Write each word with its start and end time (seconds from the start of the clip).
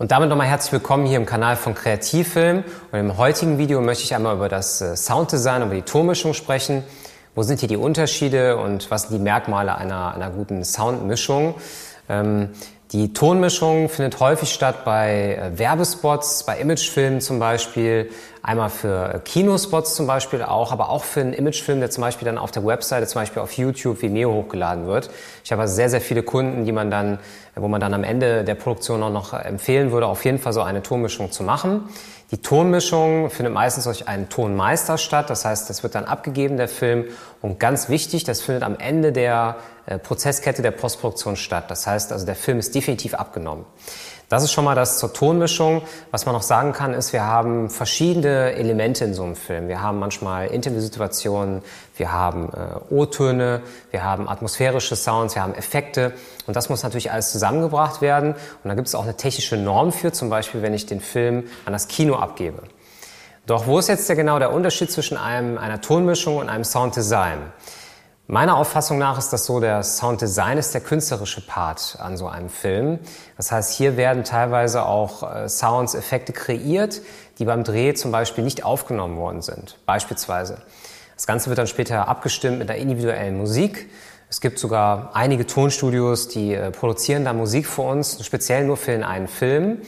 Und 0.00 0.12
damit 0.12 0.28
nochmal 0.28 0.46
herzlich 0.46 0.70
willkommen 0.72 1.06
hier 1.06 1.16
im 1.16 1.26
Kanal 1.26 1.56
von 1.56 1.74
Kreativfilm. 1.74 2.62
Und 2.92 2.98
im 3.00 3.16
heutigen 3.18 3.58
Video 3.58 3.80
möchte 3.80 4.04
ich 4.04 4.14
einmal 4.14 4.36
über 4.36 4.48
das 4.48 4.80
äh, 4.80 4.96
Sounddesign, 4.96 5.62
über 5.62 5.74
die 5.74 5.82
Tonmischung 5.82 6.34
sprechen. 6.34 6.84
Wo 7.34 7.42
sind 7.42 7.58
hier 7.58 7.68
die 7.68 7.76
Unterschiede 7.76 8.58
und 8.58 8.92
was 8.92 9.08
sind 9.08 9.18
die 9.18 9.22
Merkmale 9.22 9.74
einer, 9.74 10.14
einer 10.14 10.30
guten 10.30 10.62
Soundmischung? 10.64 11.56
Ähm, 12.08 12.50
die 12.92 13.12
Tonmischung 13.12 13.88
findet 13.88 14.20
häufig 14.20 14.50
statt 14.50 14.84
bei 14.84 15.34
äh, 15.34 15.58
Werbespots, 15.58 16.44
bei 16.44 16.60
Imagefilmen 16.60 17.20
zum 17.20 17.40
Beispiel, 17.40 18.08
einmal 18.48 18.70
für 18.70 19.14
äh, 19.14 19.18
Kinospots 19.18 19.94
zum 19.94 20.06
Beispiel 20.06 20.42
auch, 20.42 20.72
aber 20.72 20.88
auch 20.88 21.04
für 21.04 21.20
einen 21.20 21.34
Imagefilm, 21.34 21.80
der 21.80 21.90
zum 21.90 22.00
Beispiel 22.00 22.24
dann 22.24 22.38
auf 22.38 22.50
der 22.50 22.64
Webseite, 22.64 23.06
zum 23.06 23.20
Beispiel 23.20 23.42
auf 23.42 23.52
YouTube, 23.52 24.00
Vimeo 24.00 24.32
hochgeladen 24.32 24.86
wird. 24.86 25.10
Ich 25.44 25.52
habe 25.52 25.62
also 25.62 25.74
sehr, 25.74 25.90
sehr 25.90 26.00
viele 26.00 26.22
Kunden, 26.22 26.64
die 26.64 26.72
man 26.72 26.90
dann, 26.90 27.18
wo 27.54 27.68
man 27.68 27.80
dann 27.80 27.92
am 27.92 28.04
Ende 28.04 28.44
der 28.44 28.54
Produktion 28.54 29.02
auch 29.02 29.12
noch 29.12 29.34
empfehlen 29.34 29.92
würde, 29.92 30.06
auf 30.06 30.24
jeden 30.24 30.38
Fall 30.38 30.54
so 30.54 30.62
eine 30.62 30.82
Tonmischung 30.82 31.30
zu 31.30 31.42
machen. 31.42 31.90
Die 32.30 32.38
Tonmischung 32.38 33.30
findet 33.30 33.54
meistens 33.54 33.84
durch 33.84 34.08
einen 34.08 34.28
Tonmeister 34.28 34.98
statt, 34.98 35.30
das 35.30 35.44
heißt, 35.44 35.68
das 35.68 35.82
wird 35.82 35.94
dann 35.94 36.04
abgegeben, 36.04 36.56
der 36.56 36.68
Film. 36.68 37.06
Und 37.40 37.60
ganz 37.60 37.88
wichtig, 37.88 38.24
das 38.24 38.40
findet 38.40 38.62
am 38.62 38.76
Ende 38.78 39.12
der 39.12 39.56
äh, 39.86 39.98
Prozesskette 39.98 40.62
der 40.62 40.70
Postproduktion 40.70 41.36
statt. 41.36 41.70
Das 41.70 41.86
heißt 41.86 42.12
also, 42.12 42.26
der 42.26 42.34
Film 42.34 42.58
ist 42.58 42.74
definitiv 42.74 43.14
abgenommen. 43.14 43.64
Das 44.28 44.44
ist 44.44 44.52
schon 44.52 44.64
mal 44.64 44.74
das 44.74 44.98
zur 44.98 45.14
Tonmischung. 45.14 45.80
Was 46.10 46.26
man 46.26 46.34
noch 46.34 46.42
sagen 46.42 46.74
kann, 46.74 46.92
ist, 46.92 47.14
wir 47.14 47.24
haben 47.24 47.70
verschiedene 47.70 48.52
Elemente 48.52 49.06
in 49.06 49.14
so 49.14 49.24
einem 49.24 49.36
Film. 49.36 49.68
Wir 49.68 49.80
haben 49.80 49.98
manchmal 49.98 50.48
Interviewsituationen, 50.48 51.62
wir 51.96 52.12
haben 52.12 52.50
äh, 52.52 52.92
O-Töne, 52.94 53.62
wir 53.90 54.04
haben 54.04 54.28
atmosphärische 54.28 54.96
Sounds, 54.96 55.34
wir 55.34 55.42
haben 55.42 55.54
Effekte. 55.54 56.12
Und 56.46 56.56
das 56.56 56.68
muss 56.68 56.82
natürlich 56.82 57.10
alles 57.10 57.32
zusammengebracht 57.32 58.02
werden. 58.02 58.34
Und 58.34 58.68
da 58.68 58.74
gibt 58.74 58.88
es 58.88 58.94
auch 58.94 59.04
eine 59.04 59.16
technische 59.16 59.56
Norm 59.56 59.92
für, 59.92 60.12
zum 60.12 60.28
Beispiel, 60.28 60.60
wenn 60.60 60.74
ich 60.74 60.84
den 60.84 61.00
Film 61.00 61.44
an 61.64 61.72
das 61.72 61.88
Kino 61.88 62.16
abgebe. 62.16 62.62
Doch 63.46 63.66
wo 63.66 63.78
ist 63.78 63.88
jetzt 63.88 64.10
der, 64.10 64.16
genau 64.16 64.38
der 64.38 64.52
Unterschied 64.52 64.92
zwischen 64.92 65.16
einem, 65.16 65.56
einer 65.56 65.80
Tonmischung 65.80 66.36
und 66.36 66.50
einem 66.50 66.64
Sounddesign? 66.64 67.38
Meiner 68.30 68.58
Auffassung 68.58 68.98
nach 68.98 69.16
ist 69.16 69.32
das 69.32 69.46
so, 69.46 69.58
der 69.58 69.82
Sounddesign 69.82 70.58
ist 70.58 70.74
der 70.74 70.82
künstlerische 70.82 71.40
Part 71.40 71.96
an 71.98 72.18
so 72.18 72.28
einem 72.28 72.50
Film. 72.50 72.98
Das 73.38 73.50
heißt, 73.50 73.72
hier 73.72 73.96
werden 73.96 74.22
teilweise 74.22 74.84
auch 74.84 75.22
äh, 75.22 75.48
Sounds, 75.48 75.94
Effekte 75.94 76.34
kreiert, 76.34 77.00
die 77.38 77.46
beim 77.46 77.64
Dreh 77.64 77.94
zum 77.94 78.12
Beispiel 78.12 78.44
nicht 78.44 78.66
aufgenommen 78.66 79.16
worden 79.16 79.40
sind. 79.40 79.78
Beispielsweise. 79.86 80.58
Das 81.14 81.26
Ganze 81.26 81.48
wird 81.48 81.58
dann 81.58 81.68
später 81.68 82.06
abgestimmt 82.06 82.58
mit 82.58 82.68
einer 82.68 82.78
individuellen 82.78 83.38
Musik. 83.38 83.88
Es 84.28 84.42
gibt 84.42 84.58
sogar 84.58 85.12
einige 85.14 85.46
Tonstudios, 85.46 86.28
die 86.28 86.52
äh, 86.52 86.70
produzieren 86.70 87.24
da 87.24 87.32
Musik 87.32 87.66
für 87.66 87.80
uns, 87.80 88.22
speziell 88.22 88.66
nur 88.66 88.76
für 88.76 88.90
den 88.90 89.04
einen 89.04 89.28
Film. 89.28 89.80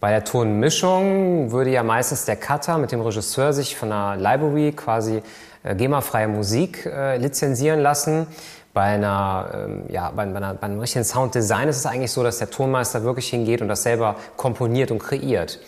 Bei 0.00 0.10
der 0.10 0.24
Tonmischung 0.24 1.52
würde 1.52 1.70
ja 1.70 1.84
meistens 1.84 2.24
der 2.24 2.34
Cutter 2.34 2.76
mit 2.76 2.90
dem 2.90 3.02
Regisseur 3.02 3.52
sich 3.52 3.76
von 3.76 3.92
einer 3.92 4.16
Library 4.16 4.72
quasi 4.72 5.22
GEMA-freie 5.64 6.28
Musik 6.28 6.86
äh, 6.86 7.16
lizenzieren 7.16 7.80
lassen. 7.80 8.26
Bei, 8.74 8.82
einer, 8.82 9.50
ähm, 9.54 9.84
ja, 9.88 10.10
bei, 10.10 10.22
einer, 10.22 10.54
bei 10.54 10.66
einem 10.66 10.80
richtigen 10.80 11.04
Sounddesign 11.04 11.68
ist 11.68 11.76
es 11.76 11.86
eigentlich 11.86 12.12
so, 12.12 12.22
dass 12.22 12.38
der 12.38 12.50
Tonmeister 12.50 13.04
wirklich 13.04 13.28
hingeht 13.28 13.62
und 13.62 13.68
das 13.68 13.84
selber 13.84 14.16
komponiert 14.36 14.90
und 14.90 14.98
kreiert. 14.98 15.60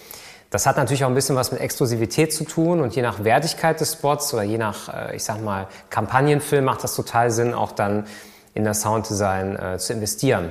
Das 0.50 0.66
hat 0.66 0.76
natürlich 0.76 1.04
auch 1.04 1.08
ein 1.08 1.14
bisschen 1.14 1.36
was 1.36 1.50
mit 1.52 1.60
Exklusivität 1.60 2.32
zu 2.32 2.44
tun 2.44 2.80
und 2.80 2.94
je 2.94 3.02
nach 3.02 3.24
Wertigkeit 3.24 3.80
des 3.80 3.94
Spots 3.94 4.34
oder 4.34 4.42
je 4.42 4.58
nach, 4.58 4.92
äh, 4.92 5.16
ich 5.16 5.24
sag 5.24 5.42
mal, 5.42 5.68
Kampagnenfilm 5.90 6.64
macht 6.64 6.84
das 6.84 6.94
total 6.94 7.30
Sinn, 7.30 7.54
auch 7.54 7.72
dann 7.72 8.06
in 8.54 8.64
das 8.64 8.82
Sounddesign 8.82 9.56
äh, 9.56 9.78
zu 9.78 9.92
investieren. 9.92 10.50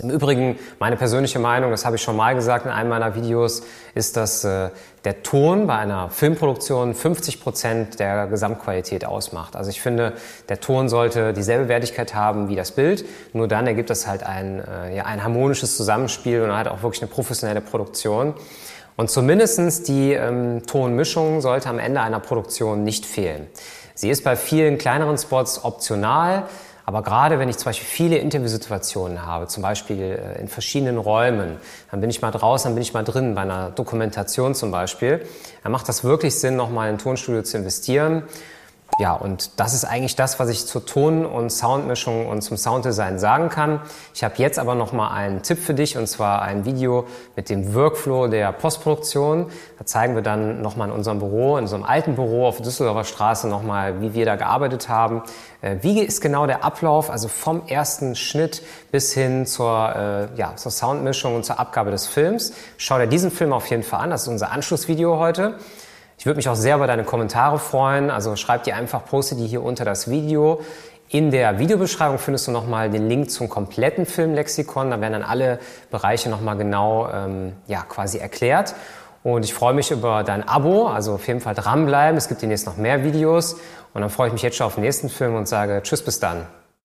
Im 0.00 0.10
Übrigen, 0.10 0.58
meine 0.78 0.96
persönliche 0.96 1.38
Meinung, 1.38 1.70
das 1.70 1.84
habe 1.84 1.96
ich 1.96 2.02
schon 2.02 2.16
mal 2.16 2.34
gesagt 2.34 2.66
in 2.66 2.70
einem 2.70 2.88
meiner 2.88 3.14
Videos, 3.14 3.62
ist, 3.94 4.16
dass 4.16 4.44
äh, 4.44 4.70
der 5.04 5.22
Ton 5.22 5.66
bei 5.66 5.76
einer 5.76 6.10
Filmproduktion 6.10 6.94
50 6.94 7.40
Prozent 7.40 7.98
der 7.98 8.26
Gesamtqualität 8.26 9.04
ausmacht. 9.04 9.56
Also 9.56 9.70
ich 9.70 9.80
finde, 9.80 10.12
der 10.48 10.60
Ton 10.60 10.88
sollte 10.88 11.32
dieselbe 11.32 11.68
Wertigkeit 11.68 12.14
haben 12.14 12.48
wie 12.48 12.56
das 12.56 12.72
Bild. 12.72 13.04
Nur 13.32 13.48
dann 13.48 13.66
ergibt 13.66 13.90
es 13.90 14.06
halt 14.06 14.22
ein, 14.22 14.62
äh, 14.64 14.96
ja, 14.96 15.04
ein 15.04 15.22
harmonisches 15.22 15.76
Zusammenspiel 15.76 16.42
und 16.42 16.52
halt 16.52 16.68
auch 16.68 16.82
wirklich 16.82 17.02
eine 17.02 17.10
professionelle 17.10 17.60
Produktion. 17.60 18.34
Und 18.96 19.10
zumindestens 19.10 19.84
die 19.84 20.12
ähm, 20.12 20.66
Tonmischung 20.66 21.40
sollte 21.40 21.68
am 21.68 21.78
Ende 21.78 22.00
einer 22.00 22.18
Produktion 22.18 22.82
nicht 22.82 23.06
fehlen. 23.06 23.46
Sie 23.94 24.10
ist 24.10 24.24
bei 24.24 24.36
vielen 24.36 24.78
kleineren 24.78 25.18
Spots 25.18 25.64
optional. 25.64 26.44
Aber 26.88 27.02
gerade 27.02 27.38
wenn 27.38 27.50
ich 27.50 27.58
zum 27.58 27.66
Beispiel 27.66 27.86
viele 27.86 28.16
Interviewsituationen 28.16 29.26
habe, 29.26 29.46
zum 29.46 29.62
Beispiel 29.62 30.00
äh, 30.00 30.40
in 30.40 30.48
verschiedenen 30.48 30.96
Räumen, 30.96 31.58
dann 31.90 32.00
bin 32.00 32.08
ich 32.08 32.22
mal 32.22 32.30
draußen, 32.30 32.70
dann 32.70 32.76
bin 32.76 32.80
ich 32.80 32.94
mal 32.94 33.04
drin, 33.04 33.34
bei 33.34 33.42
einer 33.42 33.68
Dokumentation 33.68 34.54
zum 34.54 34.70
Beispiel, 34.70 35.20
dann 35.62 35.70
macht 35.70 35.86
das 35.86 36.02
wirklich 36.02 36.36
Sinn, 36.36 36.56
nochmal 36.56 36.88
in 36.88 36.94
ein 36.94 36.98
Tonstudio 36.98 37.42
zu 37.42 37.58
investieren 37.58 38.22
ja, 39.00 39.12
und 39.12 39.60
das 39.60 39.74
ist 39.74 39.84
eigentlich 39.84 40.16
das, 40.16 40.40
was 40.40 40.48
ich 40.48 40.66
zur 40.66 40.84
Ton- 40.84 41.24
und 41.24 41.50
Soundmischung 41.50 42.26
und 42.26 42.42
zum 42.42 42.56
Sounddesign 42.56 43.20
sagen 43.20 43.48
kann. 43.48 43.80
Ich 44.12 44.24
habe 44.24 44.34
jetzt 44.38 44.58
aber 44.58 44.74
noch 44.74 44.92
mal 44.92 45.10
einen 45.12 45.42
Tipp 45.42 45.58
für 45.58 45.74
dich 45.74 45.96
und 45.96 46.08
zwar 46.08 46.42
ein 46.42 46.64
Video 46.64 47.06
mit 47.36 47.48
dem 47.48 47.74
Workflow 47.74 48.26
der 48.26 48.50
Postproduktion. 48.50 49.52
Da 49.78 49.86
zeigen 49.86 50.16
wir 50.16 50.22
dann 50.22 50.62
noch 50.62 50.74
mal 50.74 50.86
in 50.86 50.90
unserem 50.90 51.20
Büro, 51.20 51.58
in 51.58 51.64
unserem 51.64 51.84
alten 51.84 52.16
Büro 52.16 52.48
auf 52.48 52.60
Düsseldorfer 52.60 53.04
Straße 53.04 53.46
noch 53.46 53.62
mal, 53.62 54.00
wie 54.00 54.14
wir 54.14 54.24
da 54.24 54.34
gearbeitet 54.34 54.88
haben. 54.88 55.22
Äh, 55.60 55.76
wie 55.82 56.00
ist 56.00 56.20
genau 56.20 56.48
der 56.48 56.64
Ablauf, 56.64 57.08
also 57.08 57.28
vom 57.28 57.68
ersten 57.68 58.16
Schnitt 58.16 58.62
bis 58.90 59.12
hin 59.12 59.46
zur, 59.46 59.94
äh, 59.94 60.36
ja, 60.36 60.56
zur 60.56 60.72
Soundmischung 60.72 61.36
und 61.36 61.44
zur 61.44 61.60
Abgabe 61.60 61.92
des 61.92 62.06
Films. 62.06 62.52
Schau 62.78 62.98
dir 62.98 63.06
diesen 63.06 63.30
Film 63.30 63.52
auf 63.52 63.66
jeden 63.66 63.84
Fall 63.84 64.00
an. 64.00 64.10
Das 64.10 64.22
ist 64.22 64.28
unser 64.28 64.50
Anschlussvideo 64.50 65.20
heute. 65.20 65.54
Ich 66.18 66.26
würde 66.26 66.36
mich 66.36 66.48
auch 66.48 66.56
sehr 66.56 66.76
über 66.76 66.88
deine 66.88 67.04
Kommentare 67.04 67.60
freuen. 67.60 68.10
Also 68.10 68.34
schreib 68.34 68.64
dir 68.64 68.74
einfach, 68.74 69.04
poste 69.04 69.36
die 69.36 69.46
hier 69.46 69.62
unter 69.62 69.84
das 69.84 70.10
Video. 70.10 70.60
In 71.10 71.30
der 71.30 71.58
Videobeschreibung 71.58 72.18
findest 72.18 72.48
du 72.48 72.50
nochmal 72.50 72.90
den 72.90 73.08
Link 73.08 73.30
zum 73.30 73.48
kompletten 73.48 74.04
Filmlexikon. 74.04 74.90
Da 74.90 75.00
werden 75.00 75.12
dann 75.12 75.22
alle 75.22 75.60
Bereiche 75.90 76.28
nochmal 76.28 76.56
genau 76.56 77.08
ähm, 77.08 77.52
ja, 77.68 77.82
quasi 77.88 78.18
erklärt. 78.18 78.74
Und 79.22 79.44
ich 79.44 79.54
freue 79.54 79.74
mich 79.74 79.90
über 79.90 80.24
dein 80.24 80.46
Abo, 80.46 80.88
also 80.88 81.14
auf 81.14 81.26
jeden 81.26 81.40
Fall 81.40 81.54
dranbleiben. 81.54 82.18
Es 82.18 82.28
gibt 82.28 82.42
demnächst 82.42 82.66
noch 82.66 82.76
mehr 82.76 83.04
Videos. 83.04 83.54
Und 83.94 84.00
dann 84.00 84.10
freue 84.10 84.26
ich 84.26 84.32
mich 84.32 84.42
jetzt 84.42 84.56
schon 84.56 84.66
auf 84.66 84.74
den 84.74 84.84
nächsten 84.84 85.08
Film 85.08 85.34
und 85.36 85.46
sage 85.46 85.80
Tschüss 85.82 86.02
bis 86.02 86.20
dann. 86.20 86.46